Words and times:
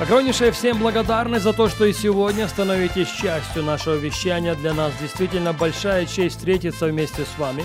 Огромнейшая 0.00 0.50
всем 0.50 0.78
благодарны 0.78 1.40
за 1.40 1.52
то, 1.52 1.68
что 1.68 1.84
и 1.84 1.92
сегодня 1.92 2.48
становитесь 2.48 3.10
частью 3.10 3.62
нашего 3.62 3.96
вещания. 3.96 4.54
Для 4.54 4.72
нас 4.72 4.94
действительно 4.98 5.52
большая 5.52 6.06
честь 6.06 6.38
встретиться 6.38 6.86
вместе 6.86 7.26
с 7.26 7.38
вами. 7.38 7.64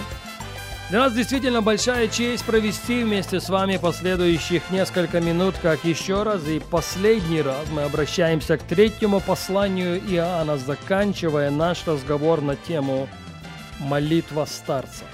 Для 0.89 0.99
нас 0.99 1.13
действительно 1.13 1.61
большая 1.61 2.09
честь 2.09 2.43
провести 2.43 3.05
вместе 3.05 3.39
с 3.39 3.47
вами 3.47 3.77
последующих 3.77 4.69
несколько 4.69 5.21
минут, 5.21 5.55
как 5.61 5.85
еще 5.85 6.23
раз 6.23 6.45
и 6.45 6.59
последний 6.59 7.41
раз 7.41 7.69
мы 7.71 7.83
обращаемся 7.83 8.57
к 8.57 8.63
третьему 8.63 9.21
посланию 9.21 9.97
Иоанна, 9.97 10.57
заканчивая 10.57 11.49
наш 11.51 11.87
разговор 11.87 12.41
на 12.41 12.57
тему 12.57 13.07
«Молитва 13.79 14.43
старца». 14.43 15.05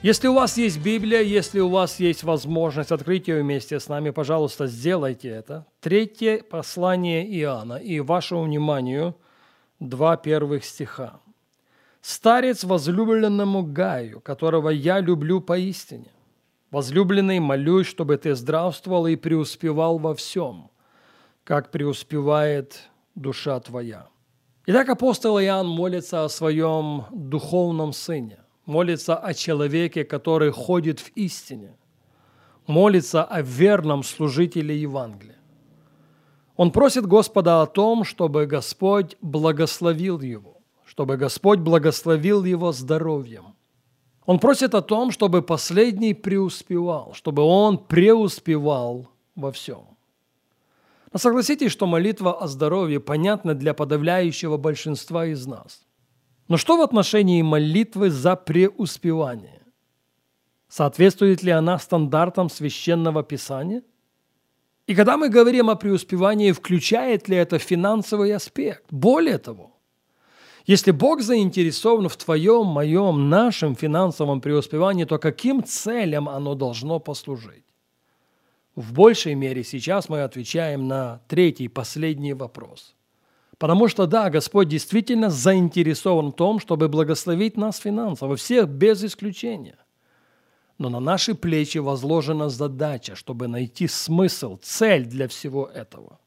Если 0.00 0.28
у 0.28 0.34
вас 0.34 0.56
есть 0.56 0.78
Библия, 0.78 1.22
если 1.22 1.58
у 1.58 1.68
вас 1.68 1.98
есть 1.98 2.22
возможность 2.22 2.92
открыть 2.92 3.26
ее 3.26 3.42
вместе 3.42 3.80
с 3.80 3.88
нами, 3.88 4.10
пожалуйста, 4.10 4.68
сделайте 4.68 5.28
это. 5.28 5.66
Третье 5.80 6.38
послание 6.38 7.26
Иоанна 7.40 7.74
и 7.74 7.98
вашему 7.98 8.44
вниманию 8.44 9.16
два 9.80 10.16
первых 10.16 10.64
стиха. 10.64 11.18
«Старец 12.00 12.62
возлюбленному 12.62 13.64
Гаю, 13.64 14.20
которого 14.20 14.68
я 14.68 15.00
люблю 15.00 15.40
поистине. 15.40 16.12
Возлюбленный, 16.70 17.40
молюсь, 17.40 17.88
чтобы 17.88 18.18
ты 18.18 18.36
здравствовал 18.36 19.08
и 19.08 19.16
преуспевал 19.16 19.98
во 19.98 20.14
всем, 20.14 20.70
как 21.42 21.72
преуспевает 21.72 22.88
душа 23.16 23.58
твоя». 23.58 24.06
Итак, 24.64 24.88
апостол 24.90 25.40
Иоанн 25.40 25.66
молится 25.66 26.22
о 26.22 26.28
своем 26.28 27.06
духовном 27.10 27.92
сыне– 27.92 28.38
молится 28.68 29.16
о 29.16 29.32
человеке, 29.34 30.04
который 30.04 30.52
ходит 30.52 31.00
в 31.00 31.10
истине, 31.16 31.74
молится 32.66 33.24
о 33.24 33.40
верном 33.40 34.02
служителе 34.02 34.78
Евангелия. 34.78 35.38
Он 36.54 36.70
просит 36.70 37.06
Господа 37.06 37.62
о 37.62 37.66
том, 37.66 38.04
чтобы 38.04 38.46
Господь 38.46 39.16
благословил 39.22 40.20
его, 40.20 40.58
чтобы 40.84 41.16
Господь 41.16 41.60
благословил 41.60 42.44
его 42.44 42.72
здоровьем. 42.72 43.54
Он 44.26 44.38
просит 44.38 44.74
о 44.74 44.82
том, 44.82 45.12
чтобы 45.12 45.40
последний 45.40 46.12
преуспевал, 46.12 47.14
чтобы 47.14 47.42
он 47.42 47.78
преуспевал 47.78 49.08
во 49.34 49.50
всем. 49.50 49.96
Но 51.10 51.18
согласитесь, 51.18 51.72
что 51.72 51.86
молитва 51.86 52.38
о 52.38 52.46
здоровье 52.46 53.00
понятна 53.00 53.54
для 53.54 53.72
подавляющего 53.72 54.58
большинства 54.58 55.24
из 55.24 55.46
нас– 55.46 55.86
но 56.48 56.56
что 56.56 56.78
в 56.78 56.80
отношении 56.80 57.42
молитвы 57.42 58.10
за 58.10 58.34
преуспевание? 58.34 59.60
Соответствует 60.68 61.42
ли 61.42 61.50
она 61.50 61.78
стандартам 61.78 62.48
священного 62.48 63.22
писания? 63.22 63.82
И 64.86 64.94
когда 64.94 65.18
мы 65.18 65.28
говорим 65.28 65.68
о 65.68 65.76
преуспевании, 65.76 66.52
включает 66.52 67.28
ли 67.28 67.36
это 67.36 67.58
финансовый 67.58 68.34
аспект? 68.34 68.84
Более 68.90 69.36
того, 69.36 69.76
если 70.66 70.90
Бог 70.90 71.20
заинтересован 71.20 72.08
в 72.08 72.16
твоем, 72.16 72.66
моем, 72.66 73.28
нашем 73.28 73.74
финансовом 73.74 74.40
преуспевании, 74.40 75.04
то 75.04 75.18
каким 75.18 75.62
целям 75.62 76.28
оно 76.28 76.54
должно 76.54 76.98
послужить? 76.98 77.64
В 78.74 78.92
большей 78.92 79.34
мере 79.34 79.64
сейчас 79.64 80.08
мы 80.08 80.22
отвечаем 80.22 80.88
на 80.88 81.20
третий, 81.28 81.68
последний 81.68 82.32
вопрос– 82.32 82.94
Потому 83.58 83.88
что, 83.88 84.06
да, 84.06 84.30
Господь 84.30 84.68
действительно 84.68 85.30
заинтересован 85.30 86.30
в 86.30 86.36
том, 86.36 86.60
чтобы 86.60 86.88
благословить 86.88 87.56
нас 87.56 87.78
финансово, 87.78 88.36
всех 88.36 88.68
без 88.68 89.02
исключения. 89.02 89.76
Но 90.78 90.88
на 90.88 91.00
наши 91.00 91.34
плечи 91.34 91.78
возложена 91.78 92.50
задача, 92.50 93.16
чтобы 93.16 93.48
найти 93.48 93.88
смысл, 93.88 94.58
цель 94.62 95.06
для 95.06 95.26
всего 95.26 95.66
этого. 95.66 96.20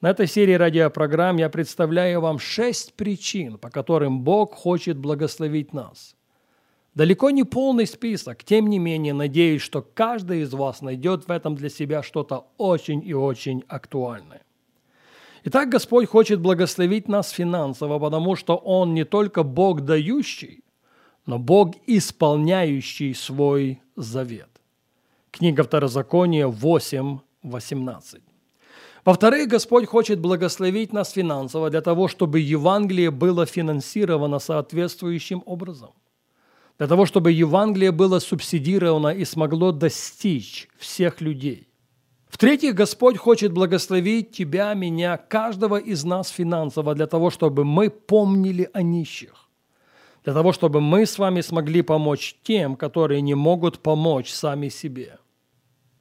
На 0.00 0.10
этой 0.10 0.28
серии 0.28 0.52
радиопрограмм 0.52 1.38
я 1.38 1.48
представляю 1.48 2.20
вам 2.20 2.38
шесть 2.38 2.94
причин, 2.94 3.58
по 3.58 3.68
которым 3.68 4.20
Бог 4.20 4.54
хочет 4.54 4.96
благословить 4.96 5.72
нас. 5.72 6.14
Далеко 6.94 7.30
не 7.30 7.42
полный 7.42 7.86
список, 7.86 8.44
тем 8.44 8.68
не 8.68 8.78
менее, 8.78 9.12
надеюсь, 9.12 9.62
что 9.62 9.82
каждый 9.82 10.42
из 10.42 10.52
вас 10.52 10.82
найдет 10.82 11.26
в 11.26 11.32
этом 11.32 11.56
для 11.56 11.68
себя 11.68 12.04
что-то 12.04 12.46
очень 12.58 13.04
и 13.04 13.12
очень 13.12 13.64
актуальное. 13.66 14.42
Итак, 15.44 15.68
Господь 15.68 16.08
хочет 16.08 16.40
благословить 16.40 17.08
нас 17.08 17.30
финансово, 17.30 17.98
потому 17.98 18.36
что 18.36 18.56
Он 18.56 18.94
не 18.94 19.04
только 19.04 19.42
Бог 19.42 19.82
дающий, 19.82 20.64
но 21.26 21.38
Бог 21.38 21.74
исполняющий 21.86 23.14
свой 23.14 23.80
завет. 23.96 24.48
Книга 25.30 25.62
Второзакония 25.62 26.48
8, 26.48 27.18
18. 27.42 28.22
Во-вторых, 29.04 29.48
Господь 29.48 29.86
хочет 29.86 30.18
благословить 30.18 30.92
нас 30.92 31.12
финансово 31.12 31.70
для 31.70 31.80
того, 31.80 32.08
чтобы 32.08 32.40
Евангелие 32.40 33.10
было 33.10 33.46
финансировано 33.46 34.38
соответствующим 34.38 35.42
образом. 35.46 35.90
Для 36.78 36.86
того, 36.86 37.06
чтобы 37.06 37.32
Евангелие 37.32 37.90
было 37.90 38.18
субсидировано 38.18 39.08
и 39.08 39.24
смогло 39.24 39.72
достичь 39.72 40.68
всех 40.78 41.20
людей. 41.20 41.67
В-третьих, 42.28 42.74
Господь 42.74 43.16
хочет 43.16 43.52
благословить 43.52 44.32
тебя, 44.32 44.74
меня, 44.74 45.16
каждого 45.16 45.76
из 45.76 46.04
нас 46.04 46.28
финансово 46.28 46.94
для 46.94 47.06
того, 47.06 47.30
чтобы 47.30 47.64
мы 47.64 47.90
помнили 47.90 48.68
о 48.72 48.82
нищих, 48.82 49.48
для 50.24 50.34
того, 50.34 50.52
чтобы 50.52 50.80
мы 50.80 51.06
с 51.06 51.18
вами 51.18 51.40
смогли 51.40 51.82
помочь 51.82 52.36
тем, 52.42 52.76
которые 52.76 53.22
не 53.22 53.34
могут 53.34 53.80
помочь 53.80 54.30
сами 54.30 54.68
себе. 54.68 55.18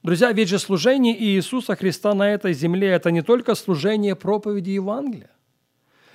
Друзья, 0.03 0.31
ведь 0.31 0.49
же 0.49 0.59
служение 0.59 1.21
Иисуса 1.21 1.75
Христа 1.75 2.13
на 2.13 2.29
этой 2.29 2.53
земле– 2.53 2.88
это 2.91 3.09
не 3.09 3.21
только 3.21 3.55
служение 3.55 4.15
проповеди 4.15 4.71
Евангелия, 4.71 5.31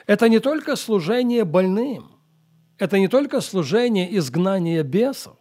это 0.06 0.28
не 0.28 0.40
только 0.40 0.76
служение 0.76 1.44
больным, 1.44 2.12
это 2.78 2.98
не 2.98 3.08
только 3.08 3.40
служение 3.40 4.16
изгнания 4.18 4.82
бесов, 4.82 5.36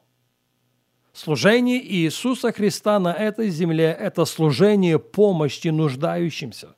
Служение 1.14 1.84
Иисуса 1.84 2.54
Христа 2.54 2.98
на 2.98 3.14
этой 3.14 3.50
земле– 3.50 3.96
это 4.00 4.24
служение 4.24 4.98
помощи 4.98 5.68
нуждающимся. 5.68 6.76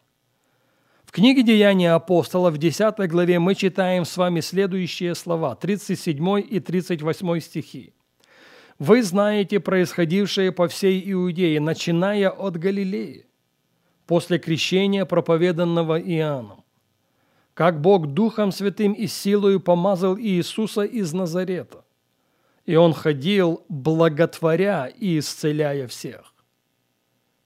В 1.04 1.12
книге 1.12 1.44
«Деяния 1.44 1.94
апостола» 1.94 2.50
в 2.50 2.58
10 2.58 2.98
главе 3.12 3.38
мы 3.38 3.54
читаем 3.54 4.06
с 4.06 4.18
вами 4.18 4.40
следующие 4.40 5.14
слова, 5.14 5.54
37 5.56 6.40
и 6.50 6.60
38 6.60 7.40
стихи. 7.42 7.94
«Вы 8.80 9.04
знаете 9.04 9.60
происходившее 9.60 10.52
по 10.52 10.68
всей 10.68 11.04
Иудее, 11.12 11.60
начиная 11.60 12.32
от 12.32 12.58
Галилеи, 12.58 13.28
после 14.08 14.40
крещения, 14.40 15.06
проповеданного 15.06 16.02
Иоанном, 16.02 16.64
как 17.54 17.82
Бог 17.82 18.08
Духом 18.08 18.52
Святым 18.52 18.94
и 18.94 19.06
силою 19.06 19.60
помазал 19.60 20.18
Иисуса 20.18 20.82
из 20.82 21.14
Назарета, 21.14 21.83
и 22.66 22.76
он 22.76 22.94
ходил, 22.94 23.66
благотворя 23.70 24.86
и 24.86 25.20
исцеляя 25.20 25.88
всех. 25.88 26.34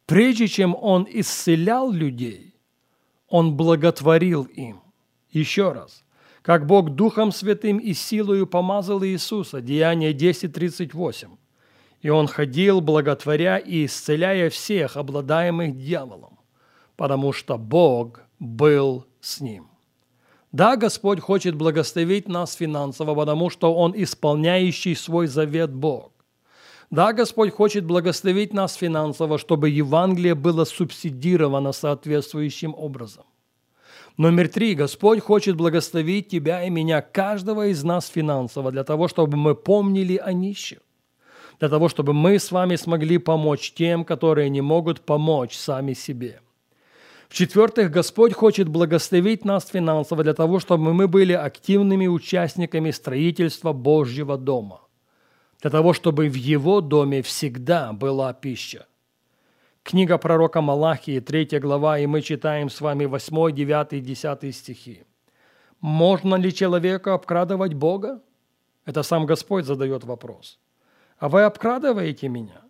Прежде 0.05 0.47
чем 0.47 0.75
он 0.75 1.07
исцелял 1.09 1.91
людей, 1.91 2.55
он 3.27 3.57
благотворил 3.57 4.43
им. 4.43 4.81
Еще 5.29 5.73
раз. 5.73 6.03
Как 6.41 6.65
Бог 6.65 6.91
Духом 6.91 7.33
Святым 7.33 7.77
и 7.77 7.93
силою 7.93 8.47
помазал 8.47 9.03
Иисуса. 9.03 9.59
Деяние 9.59 10.13
10.38. 10.13 11.27
И 12.01 12.09
он 12.09 12.27
ходил, 12.27 12.79
благотворя 12.79 13.57
и 13.57 13.85
исцеляя 13.85 14.49
всех, 14.49 14.95
обладаемых 14.95 15.75
дьяволом, 15.75 16.39
потому 16.95 17.33
что 17.33 17.57
Бог 17.57 18.21
был 18.39 19.05
с 19.19 19.41
ним. 19.41 19.67
Да, 20.57 20.75
Господь 20.75 21.19
хочет 21.19 21.53
благословить 21.53 22.27
нас 22.27 22.55
финансово, 22.55 23.13
потому 23.13 23.51
что 23.51 23.75
Он 23.75 23.93
исполняющий 23.95 24.95
свой 24.95 25.27
завет 25.27 25.71
Бог. 25.71 26.11
Да, 26.89 27.13
Господь 27.13 27.53
хочет 27.53 27.85
благословить 27.85 28.53
нас 28.53 28.73
финансово, 28.73 29.37
чтобы 29.37 29.69
Евангелие 29.69 30.33
было 30.33 30.65
субсидировано 30.65 31.73
соответствующим 31.73 32.73
образом. 32.73 33.25
Номер 34.17 34.47
три. 34.47 34.73
Господь 34.73 35.19
хочет 35.19 35.55
благословить 35.55 36.29
тебя 36.29 36.63
и 36.63 36.71
меня, 36.71 37.01
каждого 37.01 37.67
из 37.67 37.83
нас 37.83 38.07
финансово, 38.07 38.71
для 38.71 38.83
того, 38.83 39.07
чтобы 39.07 39.37
мы 39.37 39.53
помнили 39.53 40.17
о 40.17 40.33
нищих, 40.33 40.79
для 41.59 41.69
того, 41.69 41.87
чтобы 41.87 42.13
мы 42.13 42.39
с 42.39 42.51
вами 42.51 42.77
смогли 42.77 43.19
помочь 43.19 43.73
тем, 43.73 44.03
которые 44.03 44.49
не 44.49 44.61
могут 44.61 45.01
помочь 45.01 45.55
сами 45.55 45.93
себе– 45.93 46.41
В-четвертых, 47.29 47.91
Господь 47.91 48.33
хочет 48.33 48.69
благословить 48.69 49.45
нас 49.45 49.67
финансово 49.67 50.23
для 50.23 50.33
того, 50.33 50.59
чтобы 50.59 50.93
мы 50.93 51.07
были 51.07 51.33
активными 51.33 52.07
участниками 52.07 52.91
строительства 52.91 53.73
Божьего 53.73 54.37
дома. 54.37 54.81
Для 55.61 55.71
того, 55.71 55.93
чтобы 55.93 56.29
в 56.29 56.35
Его 56.35 56.81
доме 56.81 57.21
всегда 57.21 57.91
была 57.91 58.33
пища. 58.33 58.85
Книга 59.83 60.17
пророка 60.17 60.61
Малахии, 60.61 61.19
3 61.19 61.59
глава, 61.59 61.99
и 61.99 62.05
мы 62.05 62.21
читаем 62.21 62.69
с 62.69 62.81
вами 62.81 63.05
8, 63.05 63.51
9 63.51 63.93
и 63.93 63.99
10 64.01 64.55
стихи. 64.55 65.03
«Можно 65.81 66.35
ли 66.35 66.53
человеку 66.53 67.11
обкрадывать 67.11 67.73
Бога?» 67.73 68.21
Это 68.85 69.03
сам 69.03 69.25
Господь 69.25 69.65
задает 69.65 70.03
вопрос. 70.03 70.59
«А 71.19 71.29
вы 71.29 71.43
обкрадываете 71.43 72.29
меня?» 72.29 72.67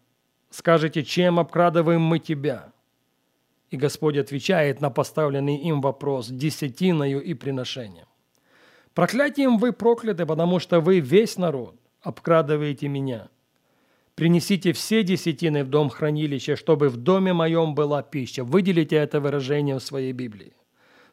Скажете, 0.50 1.04
чем 1.04 1.39
обкрадываем 1.39 2.01
мы 2.01 2.19
тебя? 2.19 2.71
И 3.69 3.78
Господь 3.78 4.18
отвечает 4.18 4.81
на 4.81 4.90
поставленный 4.90 5.58
им 5.58 5.81
вопрос 5.81 6.30
десятиною 6.30 7.22
и 7.22 7.34
приношением. 7.34 8.08
Проклятием 8.94 9.58
вы 9.58 9.74
прокляты, 9.74 10.25
потому 10.25 10.60
что 10.60 10.80
вы 10.80 11.00
весь 11.00 11.38
народ 11.38 11.75
обкрадываете 12.02 12.88
меня. 12.88 13.30
Принесите 14.16 14.74
все 14.74 15.04
десятины 15.04 15.64
в 15.64 15.69
дом 15.69 15.90
хранилища, 15.90 16.56
чтобы 16.56 16.90
в 16.90 16.98
доме 16.98 17.34
моем 17.34 17.75
была 17.75 18.02
пища. 18.02 18.44
Выделите 18.44 18.96
это 18.96 19.19
выражение 19.19 19.78
в 19.78 19.84
своей 19.84 20.14
Библии. 20.14 20.54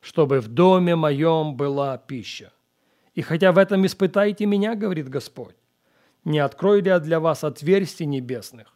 Чтобы 0.00 0.40
в 0.40 0.48
доме 0.48 0.96
моем 0.96 1.56
была 1.56 1.98
пища. 1.98 2.52
И 3.14 3.20
хотя 3.20 3.52
в 3.52 3.58
этом 3.58 3.84
испытайте 3.84 4.46
меня, 4.46 4.74
говорит 4.74 5.08
Господь, 5.08 5.54
не 6.24 6.38
открою 6.38 6.82
ли 6.82 6.88
я 6.88 6.98
для 6.98 7.20
вас 7.20 7.44
отверстий 7.44 8.06
небесных, 8.06 8.73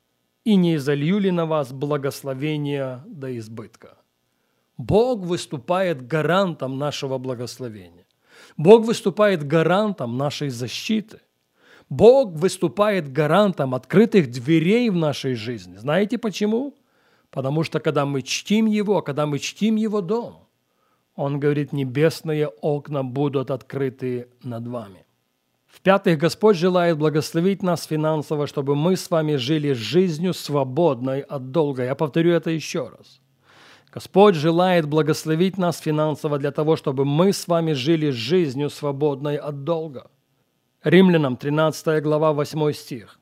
и 0.49 0.57
не 0.57 0.77
изолью 0.77 1.19
ли 1.19 1.31
на 1.31 1.45
вас 1.45 1.73
благословения 1.73 3.05
до 3.07 3.37
избытка. 3.37 3.99
Бог 4.79 5.21
выступает 5.21 6.07
гарантом 6.07 6.79
нашего 6.79 7.19
благословения. 7.19 8.07
Бог 8.57 8.87
выступает 8.87 9.47
гарантом 9.47 10.17
нашей 10.17 10.49
защиты. 10.49 11.21
Бог 11.91 12.33
выступает 12.33 13.13
гарантом 13.13 13.75
открытых 13.75 14.31
дверей 14.31 14.89
в 14.89 14.97
нашей 14.97 15.35
жизни. 15.35 15.77
Знаете 15.77 16.17
почему? 16.17 16.75
Потому 17.31 17.63
что 17.63 17.79
когда 17.79 18.07
мы 18.07 18.23
чтим 18.23 18.65
Его, 18.65 19.03
когда 19.03 19.27
мы 19.27 19.39
чтим 19.41 19.77
Его 19.77 20.01
дом, 20.01 20.49
Он 21.15 21.41
говорит, 21.41 21.75
небесные 21.75 22.49
окна 22.49 23.05
будут 23.05 23.51
открыты 23.51 24.29
над 24.43 24.67
вами. 24.67 25.05
В-пятых, 25.79 26.19
Господь 26.19 26.57
желает 26.57 26.99
благословить 26.99 27.63
нас 27.63 27.85
финансово, 27.85 28.49
чтобы 28.49 28.75
мы 28.75 28.97
с 28.97 29.11
вами 29.11 29.37
жили 29.37 29.75
жизнью 29.75 30.35
свободной 30.35 31.21
от 31.21 31.53
долга. 31.53 31.85
Я 31.85 31.95
повторю 31.95 32.33
это 32.33 32.51
еще 32.51 32.89
раз. 32.89 33.21
Господь 33.93 34.35
желает 34.35 34.89
благословить 34.89 35.57
нас 35.57 35.79
финансово 35.79 36.39
для 36.39 36.51
того, 36.51 36.75
чтобы 36.75 37.05
мы 37.05 37.33
с 37.33 37.47
вами 37.47 37.75
жили 37.75 38.11
жизнью 38.11 38.71
свободной 38.71 39.37
от 39.37 39.63
долга. 39.63 40.11
Римлянам 40.83 41.37
13 41.37 42.03
глава 42.03 42.33
8 42.33 42.73
стих. 42.73 43.21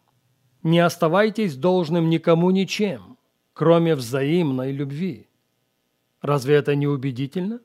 «Не 0.63 0.81
оставайтесь 0.81 1.57
должным 1.57 2.09
никому 2.09 2.51
ничем, 2.51 3.19
кроме 3.53 3.95
взаимной 3.95 4.73
любви». 4.73 5.29
Разве 6.23 6.55
это 6.55 6.75
не 6.75 6.87
убедительно? 6.87 7.61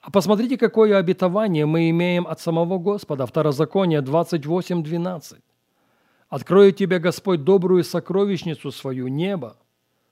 А 0.00 0.10
посмотрите, 0.10 0.56
какое 0.56 0.96
обетование 0.96 1.66
мы 1.66 1.90
имеем 1.90 2.26
от 2.26 2.40
самого 2.40 2.78
Господа. 2.78 3.26
Второзаконие 3.26 4.00
28.12. 4.00 5.38
«Откроет 6.28 6.76
тебе 6.76 6.98
Господь 6.98 7.44
добрую 7.44 7.84
сокровищницу 7.84 8.70
свою, 8.70 9.08
небо, 9.08 9.56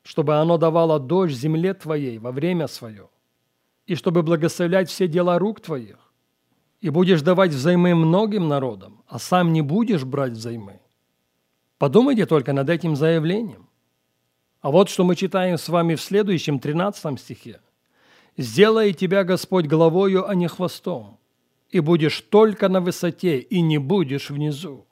чтобы 0.03 0.37
оно 0.37 0.59
давало 0.59 0.99
дождь 0.99 1.35
земле 1.35 1.75
твоей 1.75 2.19
во 2.19 2.33
время 2.33 2.67
свое, 2.67 3.09
и 3.87 3.95
чтобы 3.95 4.23
благословлять 4.23 4.91
все 4.91 5.07
дела 5.07 5.39
рук 5.39 5.61
твоих. 5.61 6.13
И 6.81 6.91
будешь 6.91 7.23
давать 7.23 7.53
взаймы 7.53 7.95
многим 7.95 8.49
народам, 8.49 9.03
а 9.07 9.19
сам 9.19 9.53
не 9.53 9.63
будешь 9.63 10.05
брать 10.05 10.33
взаймы». 10.33 10.81
Подумайте 11.79 12.27
только 12.27 12.53
над 12.53 12.69
этим 12.69 12.97
заявлением. 12.97 13.69
А 14.61 14.71
вот 14.71 14.89
что 14.89 15.05
мы 15.05 15.15
читаем 15.15 15.57
с 15.57 15.69
вами 15.69 15.95
в 15.95 16.03
следующем 16.03 16.59
13 16.59 17.19
стихе– 17.19 17.61
Сделай 18.39 18.93
тебя 18.93 19.25
Господь 19.25 19.67
головою, 19.67 20.29
а 20.29 20.35
не 20.37 20.47
хвостом, 20.47 21.19
и 21.71 21.81
будешь 21.81 22.21
только 22.21 22.69
на 22.69 22.81
высоте, 22.81 23.41
и 23.41 23.61
не 23.61 23.79
будешь 23.79 24.31
внизу. 24.31 24.87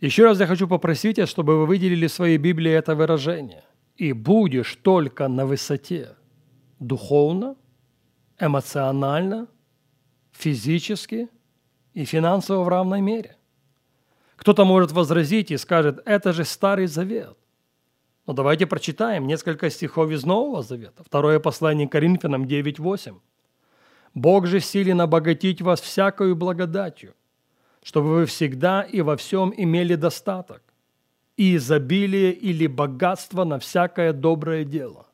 Еще 0.00 0.24
раз 0.24 0.40
я 0.40 0.48
хочу 0.48 0.66
попросить 0.66 1.18
вас, 1.18 1.28
чтобы 1.28 1.56
вы 1.60 1.66
выделили 1.66 2.08
в 2.08 2.12
своей 2.12 2.38
Библии 2.38 2.72
это 2.72 2.96
выражение. 2.96 3.62
И 3.96 4.12
будешь 4.12 4.74
только 4.82 5.28
на 5.28 5.46
высоте. 5.46 6.16
Духовно, 6.80 7.54
эмоционально, 8.40 9.46
физически 10.32 11.28
и 11.94 12.04
финансово 12.04 12.64
в 12.64 12.68
равной 12.68 13.00
мере. 13.00 13.36
Кто-то 14.34 14.64
может 14.64 14.90
возразить 14.90 15.52
и 15.52 15.56
скажет, 15.56 16.02
это 16.04 16.32
же 16.32 16.44
Старый 16.44 16.88
Завет. 16.88 17.36
Но 18.26 18.32
давайте 18.32 18.66
прочитаем 18.66 19.26
несколько 19.26 19.70
стихов 19.70 20.10
из 20.10 20.24
Нового 20.24 20.62
Завета. 20.62 21.02
Второе 21.04 21.40
послание 21.40 21.88
Коринфянам 21.88 22.44
9.8. 22.44 23.18
«Бог 24.14 24.46
же 24.46 24.60
силен 24.60 25.00
обогатить 25.00 25.62
вас 25.62 25.80
всякою 25.80 26.36
благодатью, 26.36 27.14
чтобы 27.82 28.10
вы 28.10 28.26
всегда 28.26 28.82
и 28.82 29.00
во 29.00 29.16
всем 29.16 29.54
имели 29.56 29.94
достаток, 29.94 30.62
и 31.36 31.56
изобилие 31.56 32.32
или 32.32 32.66
богатство 32.66 33.44
на 33.44 33.58
всякое 33.58 34.12
доброе 34.12 34.64
дело». 34.64 35.06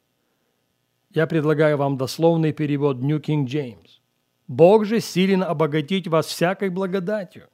Я 1.10 1.26
предлагаю 1.26 1.76
вам 1.76 1.96
дословный 1.96 2.52
перевод 2.52 3.00
New 3.00 3.20
King 3.20 3.46
James. 3.46 4.00
«Бог 4.48 4.84
же 4.84 5.00
силен 5.00 5.42
обогатить 5.42 6.08
вас 6.08 6.26
всякой 6.26 6.70
благодатью, 6.70 7.48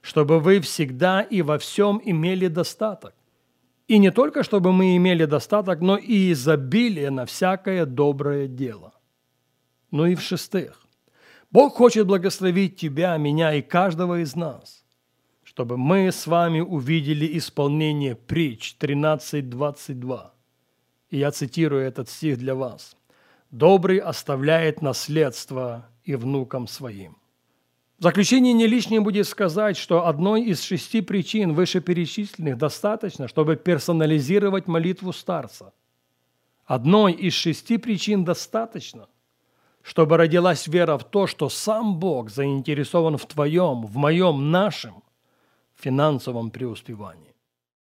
чтобы 0.00 0.40
вы 0.40 0.60
всегда 0.60 1.20
и 1.20 1.42
во 1.42 1.58
всем 1.58 2.00
имели 2.04 2.48
достаток, 2.48 3.14
и 3.90 3.98
не 3.98 4.12
только, 4.12 4.44
чтобы 4.44 4.72
мы 4.72 4.96
имели 4.96 5.24
достаток, 5.24 5.80
но 5.80 5.96
и 5.96 6.30
изобилие 6.30 7.10
на 7.10 7.26
всякое 7.26 7.86
доброе 7.86 8.46
дело. 8.46 8.94
Ну 9.90 10.06
и 10.06 10.14
в-шестых, 10.14 10.86
Бог 11.50 11.74
хочет 11.74 12.06
благословить 12.06 12.76
тебя, 12.76 13.16
меня 13.16 13.52
и 13.52 13.62
каждого 13.62 14.22
из 14.22 14.36
нас, 14.36 14.84
чтобы 15.42 15.76
мы 15.76 16.12
с 16.12 16.28
вами 16.28 16.60
увидели 16.60 17.36
исполнение 17.36 18.14
притч 18.14 18.76
13.22. 18.78 20.30
И 21.08 21.18
я 21.18 21.32
цитирую 21.32 21.82
этот 21.82 22.08
стих 22.08 22.38
для 22.38 22.54
вас. 22.54 22.96
«Добрый 23.50 23.98
оставляет 23.98 24.82
наследство 24.82 25.88
и 26.04 26.14
внукам 26.14 26.68
своим». 26.68 27.19
В 28.00 28.02
заключение 28.02 28.54
не 28.54 28.66
лишним 28.66 29.04
будет 29.04 29.28
сказать, 29.28 29.76
что 29.76 30.06
одной 30.06 30.42
из 30.44 30.62
шести 30.62 31.02
причин 31.02 31.52
вышеперечисленных 31.52 32.56
достаточно, 32.56 33.28
чтобы 33.28 33.56
персонализировать 33.56 34.66
молитву 34.66 35.12
старца. 35.12 35.74
Одной 36.64 37.12
из 37.12 37.34
шести 37.34 37.76
причин 37.76 38.24
достаточно, 38.24 39.06
чтобы 39.82 40.16
родилась 40.16 40.66
вера 40.66 40.96
в 40.96 41.04
то, 41.04 41.26
что 41.26 41.50
сам 41.50 41.98
Бог 41.98 42.30
заинтересован 42.30 43.18
в 43.18 43.26
твоем, 43.26 43.84
в 43.84 43.94
моем, 43.96 44.50
нашем 44.50 45.02
финансовом 45.74 46.50
преуспевании. 46.50 47.29